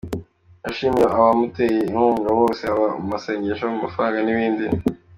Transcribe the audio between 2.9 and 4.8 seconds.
mu masengesho, mu mafaranga n’ibindi.